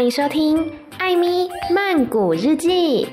[0.00, 0.56] 欢迎收听《
[0.98, 3.06] 艾咪曼谷日记》。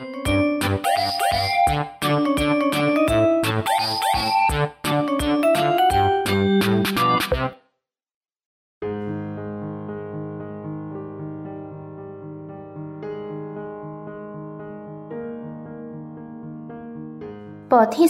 [17.71, 18.10] บทที่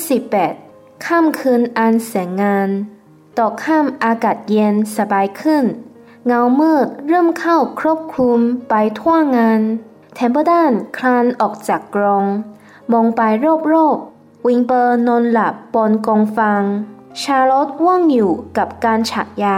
[0.49, 2.69] 18ค่ำคืนอันแสงงาน
[3.37, 5.65] ตกค่ำอากาศเย็นสบายขึ้น
[6.26, 9.60] เงามืดเริ่มเข้าครอบคลุมไปทั่วงาน
[10.14, 12.24] เทมเพิลตันคลานออกจากกรง
[12.92, 13.20] มองไป
[13.72, 16.62] รอบๆ วิลเบอร์นอนหลับบนกองฟาง
[17.22, 19.48] ชาร์ลอตง่วนอยู่กับการฉักใย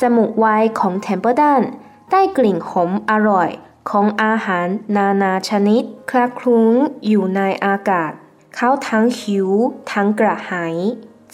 [0.00, 0.46] จมูกไว
[0.78, 1.62] ของเทมเพิลตัน
[2.10, 3.50] ได้กลิ่นหอมอร่อย
[3.90, 4.66] ของอาหาร
[4.96, 6.72] นานาชนิดคละคลุ้ง
[7.06, 8.12] อยู่ในอากาศ
[8.56, 9.48] เขาทั้งหิว
[9.92, 10.76] ทั้งกระหาย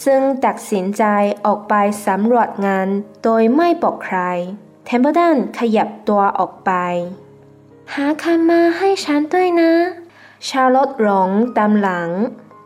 [0.05, 1.03] จึงตัดสินใจ
[1.45, 1.73] ออกไป
[2.05, 2.87] สำรวจงาน
[3.23, 4.19] โดยไม่บอกใคร
[4.85, 6.71] เทมเปอร์ดันขยับตัวออกไป
[7.93, 9.71] หาคำมาให้ฉันด้วยนะ
[10.47, 12.09] ชาร์ลอตร้องตามหลัง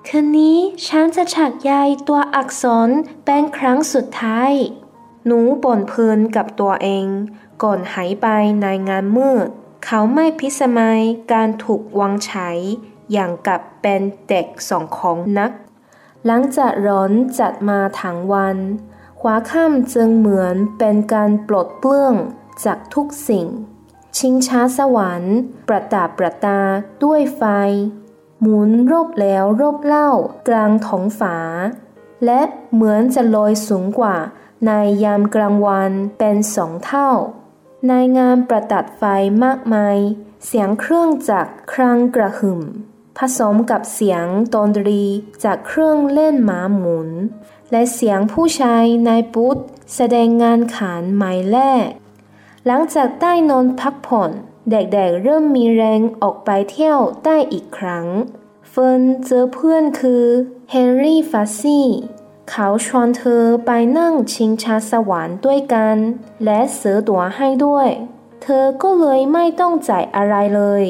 [0.08, 1.74] คืนนี้ฉันจะฉักใย
[2.08, 2.90] ตัวอักษร
[3.26, 4.52] เป็นครั้งสุดท้าย
[5.26, 7.08] หนูบ่นเพลินกับตัวเอง
[7.64, 8.28] ก่อนหายไป
[8.62, 9.48] ในงานมืด
[9.86, 12.50] เขาไม่พิสมัยการถูกวางใช้
[13.12, 15.52] อย่างกับเป็นเด็กสองของนัก
[16.26, 18.58] หลังจากร้อนจัดมาทั้งวัน
[19.22, 22.14] ขวาค่ำจึงเหมือนเป็นการปลดเปลื้อง
[22.66, 23.48] จากทุกสิ่ง
[24.18, 26.62] ชิงช้าสวรรค์ประดับประดา
[27.04, 27.44] ด้วยไฟ
[28.42, 30.10] หมุนรอบแล้วรอบเล่า
[30.48, 31.38] กลางท้องฟ้า
[32.26, 32.42] และ
[32.74, 34.18] เหมือนจะลอยสูงกว่า
[34.66, 34.72] ใน
[35.04, 37.10] ยามกลางวันเป็นสองเท่า
[37.88, 39.04] ในงานประดับไฟ
[39.44, 39.98] มากมาย
[40.46, 42.62] เสียงเครื่องจักรครั้งกระหึ่ม
[43.18, 45.04] ผสมกับเสียงดนตรี
[45.44, 47.10] จากเครื่องเล่นหมาหมุน
[47.72, 49.58] และเสียงผู้ชายในบูธ
[49.96, 51.88] แสดงงานขานหมายแรก
[52.66, 54.32] หลังจากได้นอนพักผ่อน
[54.72, 58.08] เด็กๆเริ่มมีแรงออกไปเที่ยวได้อีกครั้ง
[58.70, 60.26] เฟิร์นเจอเพื่อนคือ
[60.72, 61.88] เฮนรี่ฟาซี่
[62.50, 65.98] เขาชวนเธอไปนั่งชิงชาสวรรค์ด้วยกัน
[66.46, 67.88] และซื้อตั๋วให้ด้วย
[68.44, 70.84] เธอก็เลยไม่ต้องจ่ายอะไรเลย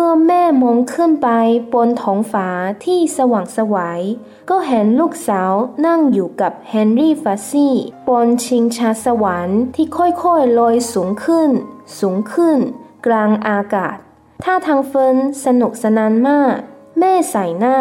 [0.00, 1.28] มื่อแม่มองขึ้นไป
[1.72, 2.48] บนท้องฟ้า
[2.84, 4.02] ที่สว่างสวยัย
[4.50, 5.52] ก็เห็นลูกสาว
[5.86, 7.74] นั่งอยู่กับเฮนรี่ฟาซี่
[8.08, 11.50] บนชิงชาสวรรค์ที่ค่อยๆลอยสูงขึ้น
[11.98, 12.58] สูงขึ้น
[13.06, 13.96] กลางอากาศ
[14.44, 16.56] ถ้าทางเฟินสนุกสนานมาก
[16.98, 17.78] แม่ใส่หน้า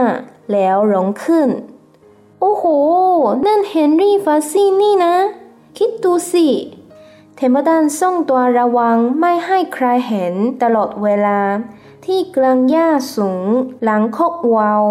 [0.51, 1.49] แล้วร้องขึ้น
[2.39, 2.65] โอ้โห
[3.45, 5.15] นั่นเฮนรี่ฟัสซี่นี่นะ
[5.77, 6.47] คิดดูสิ
[7.35, 11.39] เทมเบอร์ดันส่งตัวระวังไม่ให้ใครเห็นตลอดเวลา
[12.05, 13.47] ที่กลางหญ้าสูง
[13.83, 14.83] หลังคอกวัว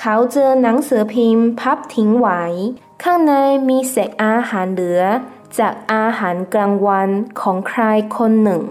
[0.00, 2.42] เขาเจอหนังสือพิมพ์พับทิ้งไว้
[3.02, 3.32] ข้างใน
[3.68, 5.02] มีเศษอาหารเหลือ
[5.58, 7.08] จากอาหารกลางวัน
[7.40, 7.82] ของใคร
[8.16, 8.62] คนหนึ่ง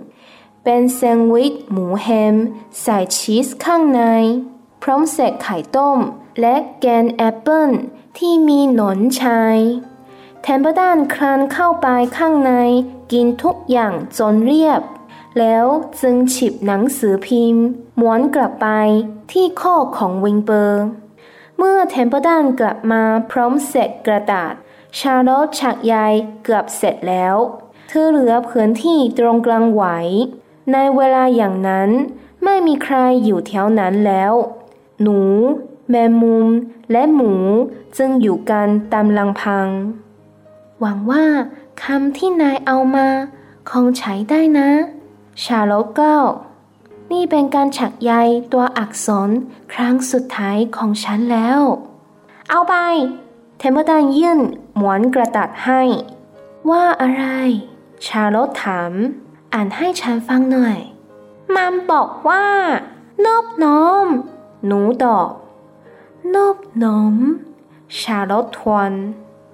[0.64, 2.36] เป็นแซนด์วิชหมูแฮม
[2.82, 4.02] ใส่ชีสข้างใน
[4.82, 6.00] พร้อมเศษไข่ต้ม
[6.42, 7.70] และแกนแอปเปิล
[8.18, 9.58] ที่มีหนอนชาย
[10.42, 11.88] เทมเบอร์ดันคลานเข้าไป
[12.18, 12.52] ข้างใน
[13.12, 14.82] กินทุกอย่างจนเรียบ
[15.40, 15.66] แล้ว
[16.02, 17.66] จึงฉีกหนังสือพิมพ์
[18.00, 18.68] ม้วนกลับไป
[19.32, 20.84] ที่คอกของวิลเบอร์
[21.58, 24.54] เมื่อเทมเพิลตันกลับมาพร้อมเศษกระดาษ
[25.00, 25.96] ชาร์ลอตฉักใย
[26.44, 27.36] เกือบเสร็จแล้ว
[27.90, 29.84] เธอเหลือพื้นที่ตรงกลางไว้
[30.72, 31.90] ในเวลาอย่างนั้น
[32.44, 34.34] ไม่มีใครอยู่แถวนั้นแล้ว
[35.02, 35.20] หนู
[35.90, 36.48] แมมมุม
[36.92, 37.34] และหมู
[37.98, 39.68] จึงอยู่กันตามลังพัง
[40.80, 41.26] หวังว่า
[41.84, 43.08] คำที่นายเอามา
[43.70, 44.70] คงใช้ได้นะ
[45.44, 46.18] ชาโลเก้า
[47.12, 48.14] นี่เป็นการฉักใย
[48.52, 49.30] ตัวอักษร
[49.74, 51.60] ครั้งสุดท้ายของฉันแล้ว
[52.50, 52.76] เอาไป
[53.58, 54.40] เทมเบอร์ดันยื่น
[54.76, 55.82] หมวนกระดาษให้
[56.70, 57.26] ว่าอะไร
[58.06, 58.94] ชาโลถาม
[59.54, 60.78] อ่านให้ฉันฟังหน่อย
[61.56, 62.46] มันบอกว่า
[63.26, 64.06] นอบน้อม
[64.66, 65.30] หนูตอบ
[66.36, 67.16] นอบน้อม
[68.00, 68.92] ชาลทวน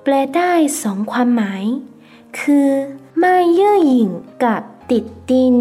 [0.03, 0.51] แปลได้
[0.81, 1.63] สองความหมาย
[2.39, 2.69] คือ
[3.19, 4.09] ไม่เย่อหยิ่ง
[4.43, 4.61] กับ
[4.91, 5.55] ติดดิน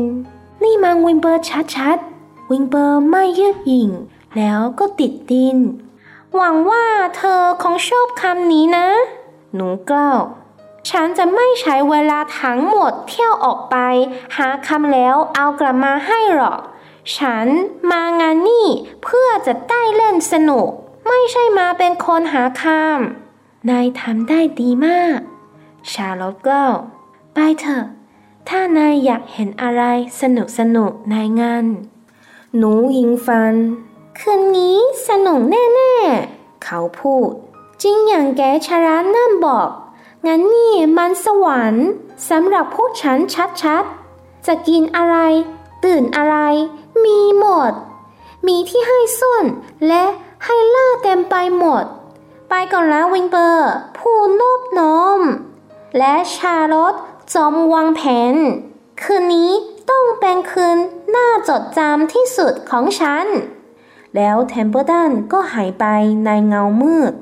[0.63, 1.45] นี่มันวิงเบอร์
[1.77, 3.91] ชัดๆ วิงเบอร์ไม่ย่อหยิ่ง
[4.37, 5.57] แล้วก็ติดดิน
[6.35, 6.87] หวังว่า
[7.17, 8.89] เธอคงชอบคำนี้นะ
[9.55, 10.21] หนูกล่าว
[10.91, 13.77] ฉันจะไม่ใช้เวลาทั้งหมดเที่ยวออกไป
[14.37, 16.61] หาคำแล้วเอากลับมาให้หรอก
[17.17, 17.47] ฉัน
[17.91, 18.67] มางานนี่
[19.03, 20.69] เพื่อจะได้เล่นสนุก
[21.09, 25.19] ไม่ใช่มาเป็นคนหาคำนายทำได้ดีมาก
[25.93, 26.63] ชาลอตก็
[27.35, 27.85] ไปเถอะ
[28.49, 29.83] ถ้านายอยากเห็นอะไร
[30.21, 31.67] สนุกสนุกในงาน
[32.57, 33.55] หนูยิงฟัน
[34.19, 34.77] คืนนี้
[35.09, 37.31] สนุกแน่ๆ เขาพูด
[37.83, 39.69] จริงอย่างแกชารานั่นบอก
[40.27, 41.87] งั้นนี่มันสวรรค์
[42.31, 43.19] สำหรับพวกฉัน
[43.63, 45.17] ชัดๆ จะกินอะไร
[45.85, 46.37] ตื่นอะไร
[47.05, 47.73] มีหมด
[48.47, 49.45] มีที่ให้ส้น
[49.89, 50.05] และ
[50.45, 51.85] ให้ล่าเต็มไปหมด
[52.49, 55.21] ไปก่อนแล้ววิงเปอร์ ผู้นบน้อม
[55.99, 56.95] และชาลอต
[57.35, 58.03] จอมวางแผ
[58.33, 58.35] น
[59.03, 59.51] คืนนี้
[59.91, 60.79] ต้องเป็นคืน
[61.15, 63.27] น่าจดจำที่สุดของฉัน
[64.17, 65.85] แล้วเทมเปอร์ดันก็หายไป
[66.25, 67.13] ในเงามืด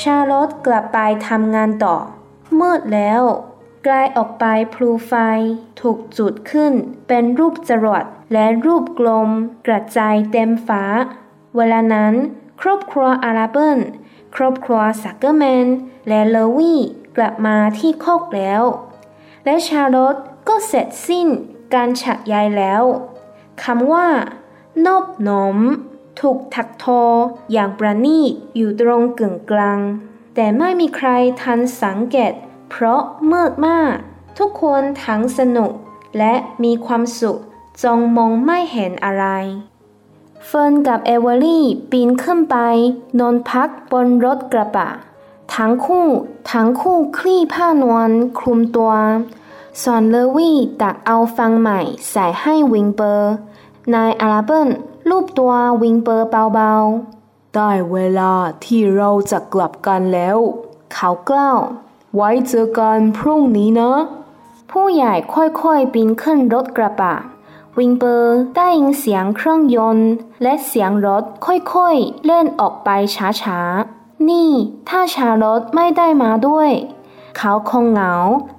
[0.00, 0.98] ชาลอตกลับไป
[1.28, 1.96] ทำงานต่อ
[2.60, 3.22] มืดแล้ว
[3.86, 4.44] กลายออกไป
[4.74, 5.12] พลูไฟ
[5.80, 6.72] ถูกจุดขึ้น
[7.08, 9.30] เป็นรูปจรวดและรูปกลม
[9.66, 10.84] กระจายเต็มฟ้า
[11.56, 12.14] เวลานั้น
[12.60, 13.78] ครอบครัวอาราเบิล
[14.34, 15.66] ครอบครัวสักเกอร์แมน
[16.08, 16.80] และเลวี่
[17.16, 18.62] กลับมาที่คอกแล้ว
[19.44, 20.16] และชาร์ลอต
[20.48, 21.28] ก็เสร็จสิ้น
[21.74, 22.82] การฉักใยแล้ว
[23.62, 24.08] คำว่า
[24.86, 25.58] นอบน้อม
[26.20, 27.02] ถูกถักทอ
[27.52, 29.80] อย่างประณีตอยู่ตรงกึ่งกลาง
[30.34, 31.08] แต่ไม่มีใคร
[31.42, 32.32] ทันสังเกต
[32.70, 33.94] เพราะเมืดมาก
[34.38, 35.72] ทุกคนทั้งสนุก
[36.18, 36.34] และ
[36.64, 37.38] มีความสุข
[37.82, 39.26] จนมองไม่เห็นอะไร
[40.46, 42.56] เฟิร์นกับเอเวอรี่ปีนขึ้นไป
[43.18, 44.88] นอนพักบนรถกระบะ
[45.54, 46.06] ทั้งคู่
[46.52, 48.92] ทั้งคู่คลี่ผ้านวมคลุมตัว
[49.82, 51.80] ส่วนเลวี่ตักเอาฟางใหม่
[52.10, 53.32] ใส่ให้วิลเบอร์
[53.94, 54.68] นายอาราเบิล
[55.08, 55.52] ลูบตัว
[55.82, 58.32] วิลเบอร์เบาๆ ได้เวลา
[58.64, 60.36] ที่เราจะกลับกันแล้ว
[60.94, 61.58] เขากล่าว
[62.14, 63.92] ไว้เจอกันพรุ่งนี้นะ
[64.70, 67.14] ผู้ใหญ่ค่อยๆปีนขึ้นรถกระบะ
[67.78, 70.10] วิงเปอร์ได้ยินเสียงเครื่องยนต์
[70.42, 72.88] และเสียงรถค่อยๆเล่นออกไป
[73.42, 74.50] ช้าๆ นี่
[74.88, 76.70] ถ้าชาลอตไม่ได้มาด้วย
[77.36, 78.12] เขาคงเหงา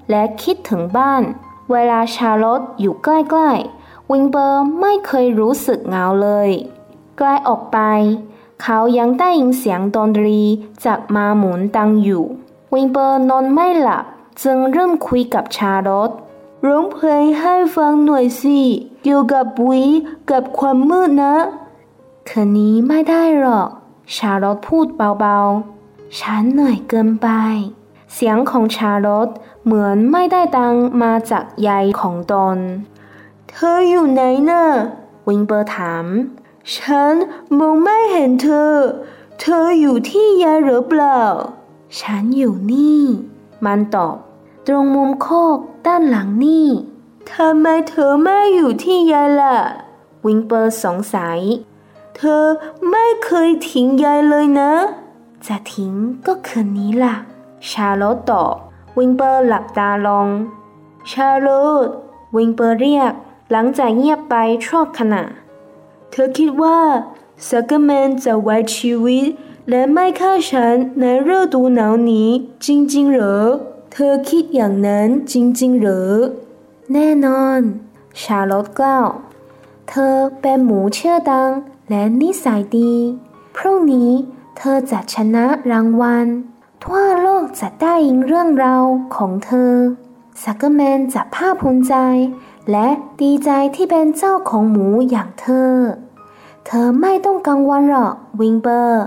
[0.10, 1.24] และคิดถึงบ้าน
[1.72, 3.08] เวลาชาลอตอยู่ใก
[3.38, 6.50] ล้ๆ วิงเบอร์ไม่เคยรู้สึกเหงาเลย
[7.18, 7.78] ใกล้ออกไป
[8.64, 10.42] เขายังได้ยินเสียงดนตรี
[10.86, 12.26] จากมาหมุนตังอยู่
[12.74, 14.06] วิงเบอร์นอนไม่หลับ
[14.44, 16.12] จึงเริ่มคุยกับชาลอต
[16.68, 18.60] ร้องเพลงให้ฟังหน่อยสิ
[19.04, 19.84] เกี่ยวกับวิ
[20.32, 21.36] กับความมืดนะ
[22.30, 23.70] คืนนี้ไม่ได้หรอก
[24.16, 24.88] ชาลอตพูด
[25.20, 27.28] เบาๆ ฉันเหนื่อยเกินไป
[28.14, 29.30] เสียงของชาลอต
[29.64, 32.58] เหมือนไม่ได้ดังมาจากยายของตน
[33.50, 34.64] เธออยู่ไหนน่ะ
[35.28, 36.06] วิลเบอร์ถาม
[36.76, 37.14] ฉัน
[37.58, 38.74] มองไม่เห็นเธอ
[39.40, 41.22] เธออยู่ที่ใยหรือเปล่า
[42.00, 43.04] ฉันอยู่นี่
[43.66, 44.16] มันตอบ
[44.72, 46.68] ตรงมุมคอกด้านหลังนี่
[47.32, 49.58] ทำไมเธอไม่อยู่ที่ใยล่ะ
[50.26, 51.40] วิลเบอร์สงสัย
[52.16, 52.44] เธอ
[52.90, 54.72] ไม่เคยทิ้งใยเลยนะ
[55.46, 55.94] จะทิ้ง
[56.28, 57.16] ก็คืนนี้ล่ะ
[57.70, 58.54] ชาร์ลอตตอบ
[58.98, 60.28] วิลเบอร์หลับตาลง
[61.12, 61.48] ชาโล
[61.86, 61.88] ต
[62.36, 63.14] วิงเปอร์เรียก
[63.52, 64.36] หลังจากเงียบไป
[64.66, 65.24] ชั่วขณะ
[66.12, 66.80] เธอคิดว่า
[67.48, 69.26] สักเกอร์แมนจะไว้ชีวิต
[69.70, 71.04] และไม่ฆ่าฉันใน
[71.36, 72.30] ฤดูหนาวนี้
[72.66, 73.40] จริงๆเหรอ
[73.92, 76.12] เธอคิดอย่างนั้นจริง ๆ หรือ
[76.94, 77.60] แน่นอน
[78.22, 79.08] ชาโลตกล่าว
[79.90, 81.52] เธอเป็นหมูเชื่อดัง
[81.90, 82.94] และนิสัยดี
[83.56, 84.12] พรุ่งนี้
[84.58, 86.28] เธอจะชนะรางวัล
[86.84, 88.84] ทั่วโลกจะได้ยินเรื่องราว
[89.16, 89.74] ของเธอ
[90.44, 91.96] สักเกอร์แมนจะภาคภูมิใจ
[92.72, 92.88] และ
[93.22, 95.74] ดีใจที่เป็นเจ้าของหมูอย่างเธอ
[96.66, 99.04] เธอไม่ต้องกังวลหรอกวิงเบอร์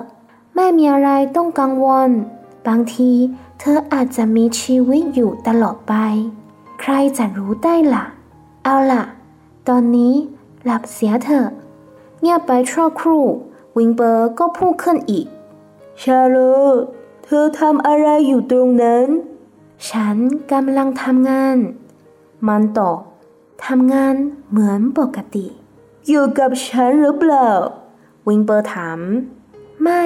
[0.54, 2.10] ไม่มีอะไรต้องกังวล
[2.66, 3.12] บางที
[3.64, 5.94] เธออาจจะมีชีวิตอยู่ตลอดไป
[6.80, 8.04] ใครจะรู้ได้ล่ะ
[8.64, 9.04] เอาล่ะ
[9.68, 10.14] ตอนนี้
[10.64, 11.48] หลับเสียเถอะ
[12.20, 13.24] เงียบไปชั่วครู่
[13.76, 15.26] วิงเบอร์ก็พูดขึ้นอีก
[16.02, 16.36] ชาโล
[17.24, 19.06] เธอทำอะไรอยู่ตรงนั้น
[19.88, 20.16] ฉัน
[20.52, 21.56] กำลังทำงาน
[22.48, 23.00] มันตอบ
[23.66, 24.14] ทำงาน
[24.50, 25.46] เหมือนปกติ
[26.08, 27.48] อยู่กับฉันหรือเปล่า
[28.28, 28.98] วิงเปอร์ถาม
[29.82, 30.02] ไม่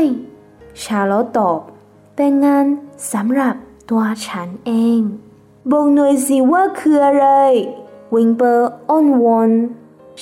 [0.83, 1.61] ชาลอตตอบ
[2.17, 2.67] เป็นงาน
[3.13, 3.55] สำหรับ
[3.91, 5.01] ตัวฉันเอง
[5.71, 7.27] บอกหน่อยสิว่าคืออะไร
[8.15, 9.51] วิงเปอร์อ้อนวอน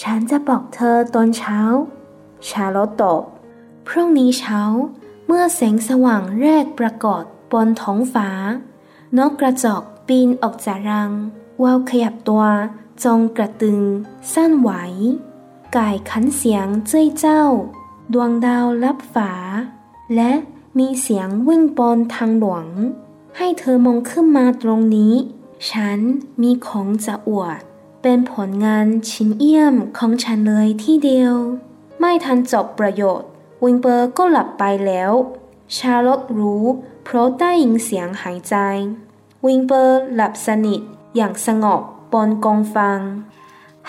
[0.02, 1.58] ฉันจะบอกเธอตอนเช้า
[2.48, 3.22] ชาลอตตอบ
[3.86, 4.60] พรุ่งนี้เช้า
[5.26, 7.22] เมื่อแสงสว่างแรกปรากฏ
[7.52, 8.30] บนท้องฟ้า
[9.18, 11.10] นกกระจอกปีนออกจากรัง
[11.62, 12.44] วาวขยับตัว
[13.04, 13.80] จงกระตึง
[14.34, 14.70] สั้นไหว
[15.72, 17.42] ไก่ขันเสียงเจ้ยเจ้า
[18.12, 19.32] ดวงดาวลับฝา
[20.14, 20.32] และ
[20.78, 22.66] มีเสียงวิ่งบนทางหลวง
[23.36, 25.14] ให้เธอมองขึ้นมาตรงนี้
[25.70, 25.98] ฉัน
[26.42, 27.60] มีของจะอวด
[28.02, 31.34] เป็นผลงานชิ้นเยี่ยมของฉันเลยที่เดียว
[32.00, 33.28] ไม่ทันจบประโยชน์
[33.64, 35.12] วิงเปอร์ก็หลับไปแล้ว
[35.76, 36.64] ชาลอตรู้
[37.04, 38.54] เพราะได้ยินเสียงหายใจ
[39.46, 40.80] วิงเปอร์หลับสนิท
[41.16, 43.00] อย่างสงบบนกองฟาง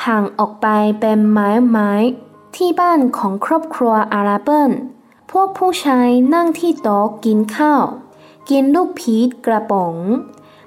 [0.06, 0.68] ห่างออกไป
[1.00, 1.92] เป็นไม้ไม้
[2.56, 4.72] ที่บ้านของครอบครัวอาราเบิล
[5.32, 7.86] พวกผู้ชายนั่งที่โต๊ะกินข้าว
[8.50, 9.96] กินลูกพีชกระป๋อง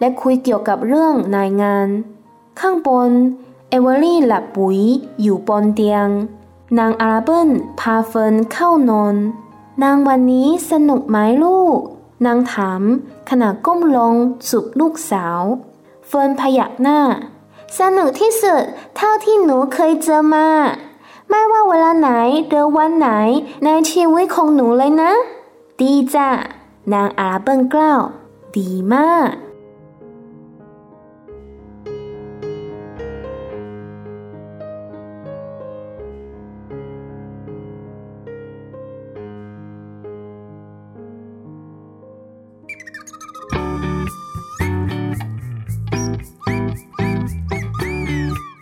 [0.00, 1.88] และคุยเกี่ยวกับเรื่องในงาน
[2.60, 3.10] ข้างบน
[3.68, 4.78] เอเวอรี่หลับปุ๋ย
[5.22, 6.08] อยู่บนเตียง
[6.78, 7.50] นางอาราเบิล
[7.80, 9.16] พาเฟิร์นเข้านอน
[9.82, 11.78] นางวันนี้สนุกไหมลูก
[12.26, 12.82] นางถาม
[13.30, 14.14] ขณะก้มลง
[14.48, 15.40] จูบลูกสาว
[16.06, 17.00] เฟิร์นพยักหน้า
[17.78, 18.62] สนุกที่สุด
[18.96, 20.48] เท่าที่หนูเคยเจอมา
[21.28, 22.10] ไม่ว่าเวลาไหน
[22.48, 23.10] หรือวันไหน
[23.64, 25.12] ในชีวิตของหนูเลยนะ
[25.80, 26.28] ดีจ้ะ
[26.92, 28.02] นางอาราเบิลกล่าว
[28.56, 29.32] ดีมาก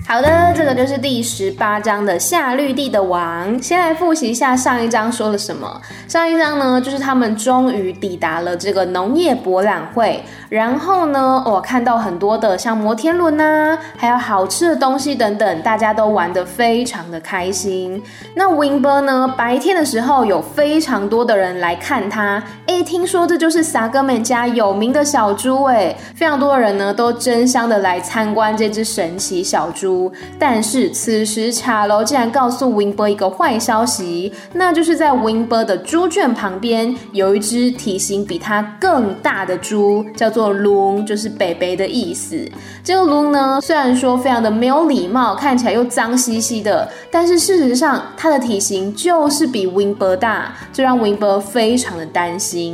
[0.09, 3.63] 好的，这个就是第十八章的夏绿蒂的王。
[3.63, 5.79] 先来复习一下上一章说了什么。
[6.09, 18.03] 上一章呢，就是他们终于抵达了这个农业博览会，然后呢，我看到很多的像摩天轮呐，还有好吃的东西等等，大家都玩得非常的开心。
[18.35, 22.43] 那 Wimber 呢，白天的时候有非常多的人来看他。
[22.79, 30.13] 一，听说这就是萨哥们家有名的小猪，哎，非常多的人呢都争相的来参观这只神奇小猪。
[30.39, 42.39] 但是此时茶楼竟然告诉 Winber 一个坏消息，那就是在 Winber 的猪圈旁边有一只体型比它更大的猪，叫做龙，就是北北的意思。
[42.85, 52.66] 这个龙呢，虽然说非常的没有礼貌，看起来又脏兮兮的，但是事实上它的体型就是比 Winber 大，这让 Winber 非常的担心。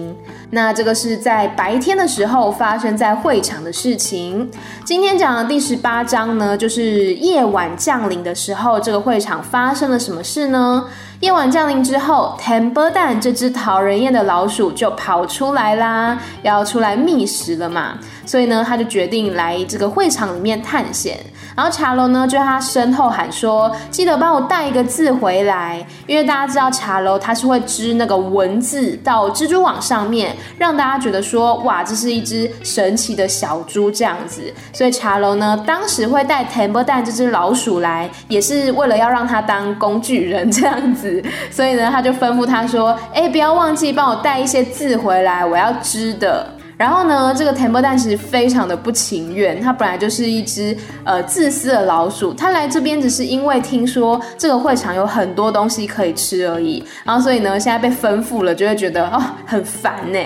[0.50, 4.50] 那这个是在白天的时候发生在会场的事情。
[4.84, 10.84] 今天讲的第十八章呢，就是夜晚降临的时候，这个会场发生了什么事呢？
[11.20, 17.96] 夜晚降临之后 t e m b e r 蛋这只讨人厌的老鼠就跑出来啦，要出来觅食了嘛。
[18.26, 21.18] 所以呢，他就决定来这个会场里面探险。
[21.54, 34.42] 然后茶楼呢就在他身后喊说：“记得帮我带一个字回来，因为大家知道茶楼它是会织那个文字到蜘蛛网上面，让大家觉得说哇，这是一只神奇的小猪这样子。
[34.72, 41.22] 所以茶楼呢当时会带 t e m b e r 蛋这只老鼠来，也是为了要让它当工具人这样子。
[41.50, 46.46] 所以呢，他就吩咐他说：哎，不要忘记帮我带一些字回来，我要织的。”
[46.82, 60.18] 然后呢，这个 t e m b e 蛋其实非常的不情愿，它本来就是一只呃自私的老鼠，它来这边只是因为听说这个会场有很多东西可以吃而已，然后所以呢，现在被吩咐了，就会觉得哦很烦呢。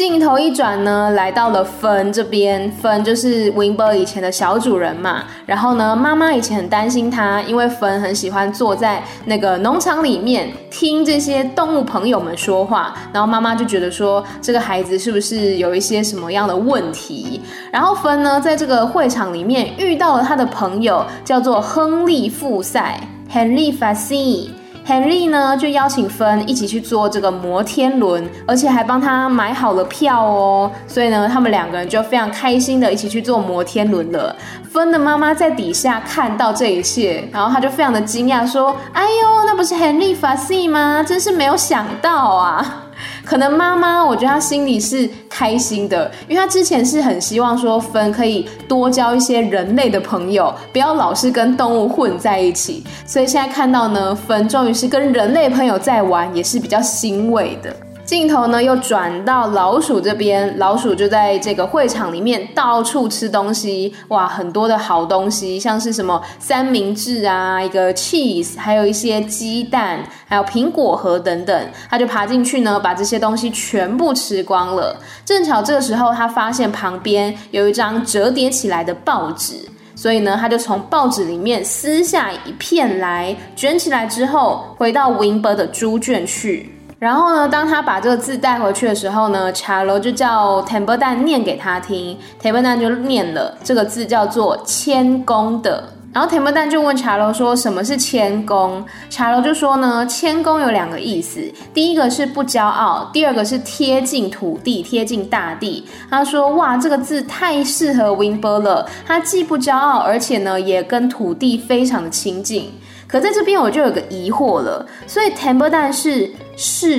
[0.00, 2.70] 镜头一转呢，来到了芬这边。
[2.70, 5.24] 芬就是 Wimber 以前的小主人嘛。
[5.44, 12.96] 然后呢，妈妈以前很担心他，因为芬很喜欢坐在那个农场里面听这些动物朋友们说话。
[13.12, 17.42] 然后妈妈就觉得说，这个孩子是不是有一些什么样的问题？
[17.70, 22.98] 然后芬呢，在这个会场里面遇到了他的朋友，叫做亨利富塞
[23.30, 24.50] （Henry f a s i
[24.86, 30.70] Henry 呢，就邀请芬一起去坐这个摩天轮，而且还帮他买好了票哦。
[30.86, 34.34] 所以呢，他们两个人就非常开心的一起去坐摩天轮了。
[34.70, 41.02] 芬的妈妈在底下看到这一切，然后她就非常的惊讶，说：“哎呦，那不是 Henry f a s i 吗？
[41.06, 42.84] 真是没有想到啊！”
[43.24, 52.84] 可能妈妈，我觉得她心里是开心的，因为她之前是很希望说芬可以多交一些人类的朋友，不要老是跟动物混在一起。
[53.06, 57.74] 所以现在看到呢，芬终于是跟人类朋友在玩，也是比较欣慰的。
[58.10, 75.00] 镜头呢又转到老鼠这边，老鼠就在这个会场里面到处吃东西，哇，很多的好东西，像是什么三明治啊，一个 cheese，还有一些鸡蛋，还有苹果核等等，他就爬进去呢，把这些东西全部吃光了。
[75.24, 79.54] 正巧这个时候，他发现旁边有一张折叠起来的报纸，
[79.94, 86.74] 所以呢，他就从报纸里面撕下一片来，卷起来之后，回到 Wimber 的猪圈去。
[87.00, 95.82] 然后呢，当他把这个字带回去的时候呢，茶楼就叫 t e m b e 蛋念给他听 t e m b e 蛋就念了这个字叫做谦恭的。
[96.12, 98.84] 然后 t e m b e 蛋就问茶楼说什么是谦恭？
[99.08, 101.40] 茶楼就说呢，谦恭有两个意思，
[101.72, 105.82] 第一个是不骄傲，第二个是贴近土地、贴近大地。
[106.10, 112.70] 他说哇，这个字太适合 Wimber 了，他既不骄傲，而且呢也跟土地非常的亲近。
[113.10, 116.30] 可在这边我就有个疑惑了，所以 t e m b e r 蛋是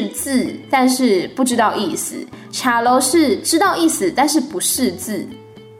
[0.09, 5.25] 字，但是不知道意思；茶楼是知道意思，但是不识字。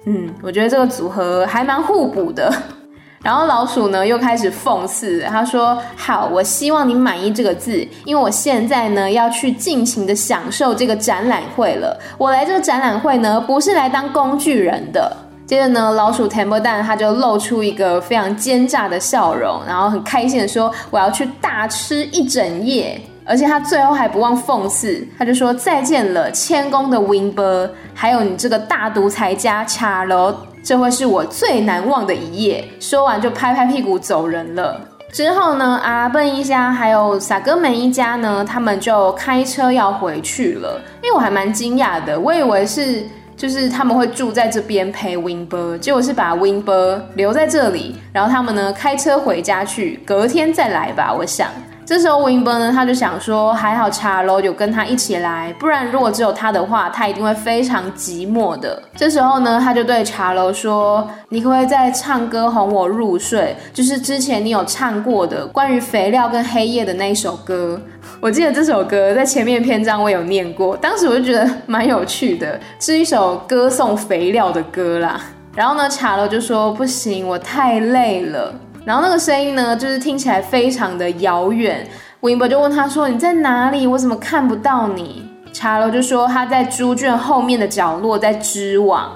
[0.06, 2.50] 嗯，我觉得这个组合还蛮互补的。
[3.22, 12.00] 然后老鼠呢又开始讽刺，他说：“好，我希望你满意这个字，因为我现在呢要去尽情的享受这个展览会了。
[12.18, 15.16] 我来这个展览会呢不是来当工具人的。”
[15.52, 32.64] 接着呢，老鼠 Temple 蛋他就露出一个非常奸诈的笑容，然后很开心的说：“我要去大吃一整夜。”而且他最后还不忘讽刺，他就说：“再见了，谦恭的 Winber，还有你这个大独裁家 Charles。”这会是我最难忘的一夜。
[32.80, 34.80] 说完就拍拍屁股走人了。
[35.12, 40.80] 之后呢，阿笨一家还有萨哥门一家呢，他们就开车要回去了。
[41.04, 43.04] 因为我还蛮惊讶的，我以为是
[43.42, 51.12] 就是他们会住在这边陪 Winber，结果是把 Winber 留在这里，然后他们呢开车回家去，隔天再来吧。
[51.12, 51.50] 我想。
[51.84, 58.82] 这时候 Winber 呢，他就想说，还好查罗有跟他一起来，不然如果只有他的话，他一定会非常寂寞的。
[58.96, 63.56] 这时候呢，他就对查罗说：“你可不可以再唱歌哄我入睡？
[63.74, 67.82] 就是之前你有唱过的关于肥料跟黑夜的那一首歌。
[68.22, 75.20] 我记得这首歌在前面篇章我有念过，当时我就觉得蛮有趣的，是一首歌颂肥料的歌啦。
[75.54, 81.88] 然后呢，查罗就说：不行，我太累了。”然后那个声音呢，就是听起来非常的遥远。
[82.22, 83.86] Wimber 就问他说：“你在哪里？
[83.86, 89.12] 我怎么看不到你？”查罗就说：“他在猪圈后面的角落在织网。”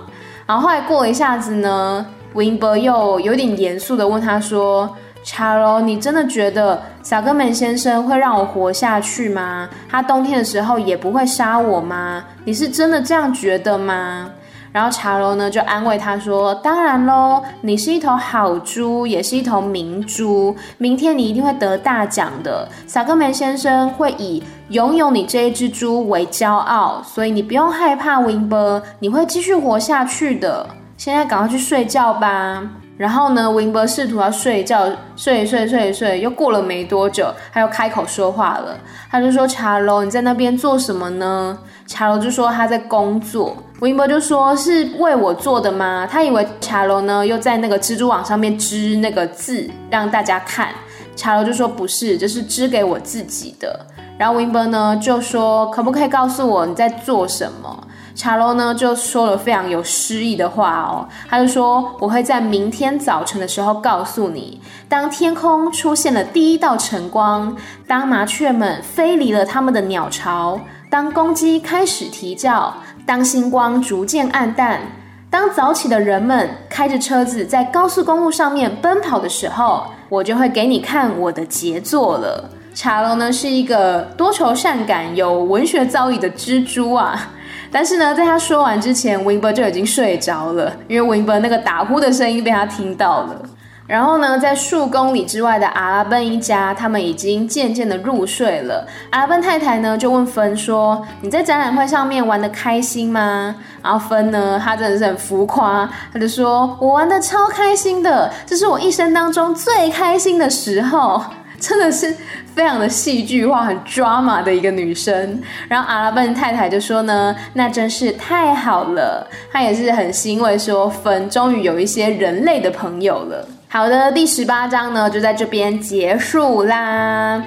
[0.45, 2.05] 然后后来过了一下子呢
[2.35, 9.67] ，Wimber 又有点严肃的问他说：“查罗，你真的觉得小哥门先生会让我活下去吗？
[9.89, 12.23] 他冬天的时候也不会杀我吗？
[12.43, 14.29] 你是真的这样觉得吗？”
[14.75, 20.53] 然后茶楼呢就安慰他说：“当然喽，你是一头好猪，也是一头明猪。
[20.77, 22.67] 明天你一定会得大奖的。
[22.85, 30.67] 萨克梅先生会以拥有你这一只猪为骄傲，所以你不用害怕，Winber，你会继续活下去的。
[30.97, 32.61] 现在赶快去睡觉吧。”
[32.97, 38.77] 然后呢温伯试图要睡觉，睡一睡睡一睡，又过了没多久，他又开口说话了。
[39.11, 43.55] 他就说：“茶楼，你在那边做什么呢？”茶楼就说他在工作。
[43.81, 50.69] 温伯就说：“是为我做的吗？”他以为茶楼呢又在那个蜘蛛网上面织那个字让大家看。
[51.15, 53.85] 茶楼就说：“不是，这是织给我自己的。”
[54.17, 72.73] 然后温伯呢就说：“可不可以告诉我你在做什么？”茶楼呢就说了非常有诗意的话哦，他就说：“我会在明天早晨的时候告诉你，当天空出现了第一道晨光，当麻雀们飞离了他们的鸟巢，当公鸡开始啼叫。”
[73.05, 74.81] 当星光逐渐暗淡，
[75.29, 82.49] 当早起的人们开着车子在高速公路上面奔跑的时候，我就会给你看我的杰作了。
[82.75, 87.31] 茶楼呢是一个多愁善感、有文学造诣的蜘蛛啊，
[87.71, 93.41] 但是呢，在他说完之前，Winber 就已经睡着了，因为 Winber 那个打呼的声音被他听到了。
[93.87, 98.85] 然后呢，在数公里之外的阿拉奔一家，他们已经渐渐的入睡了。
[99.11, 111.23] 阿拉奔太太呢，就问芬说：“你在展览会上面玩的开心吗？”然后芬呢，他真的是很浮夸，他就说：“我玩的超开心的，这是我一生当中最开心的时候，
[111.59, 112.15] 真的是
[112.53, 123.47] 非常的戏剧化、很 drama 的一个女生。”然后阿拉奔太太就说呢：“那真是太好了。”她也是很欣慰，说芬终于有一些人类的朋友了。
[123.67, 127.43] 好的，第十八章呢就在这边结束啦。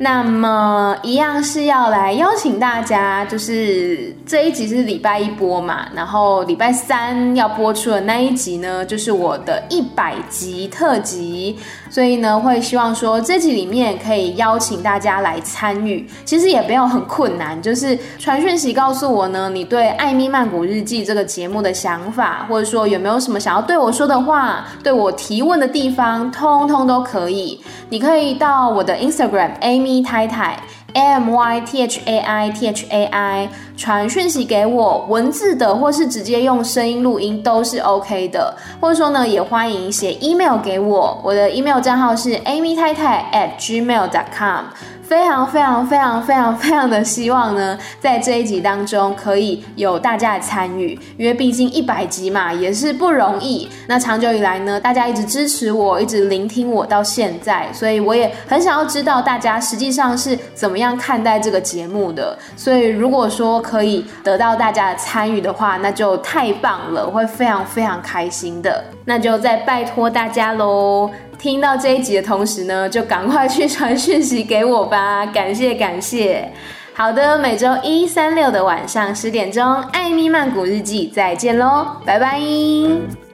[0.00, 11.58] 那么一样是要来邀请大家，就是这一集是礼拜一播嘛，然后礼拜三要播出的那一集呢，就是我的一百集特辑，
[11.90, 27.60] 所以呢会希望说这集里面可以邀请大家来参与，其实也没有很困难，就是传讯息告诉我呢，你对《艾米曼谷日记》这个节目的想法，或者说有没有什么想要对我说的话，对我提问的地方，通通都可以。
[27.90, 30.58] 你可以到我的 Instagram Amy 太太
[30.92, 40.58] A M Y T H A I T H A I 传讯息给我，文字的或是直接用声音录音都是 OK 的，或者说呢，也欢迎写 email
[40.58, 44.64] 给我，我的 email 账号是 Amy 太太 at gmail dot com。
[45.08, 53.66] 非常非常非常非常非常的希望呢，在这一集当中可以有大家的参与，因为毕竟一百集嘛也是不容易。
[53.86, 62.38] 那长久以来呢，大家一直支持我，一直聆听我到现在，所以我也很想要知道大家实际上是怎么样看待这个节目的。
[62.54, 68.82] 所以如果说可以得到大家的参与的话，那就太棒了，我会非常非常开心的。
[69.04, 71.10] 那就再拜托大家喽。
[71.38, 76.50] 听到这一集的同时呢，就赶快去传讯息给我吧，感谢感谢。
[76.94, 83.27] 好的，每周一、三、六的晚上十点钟，《艾米曼谷日记》再见喽，拜拜。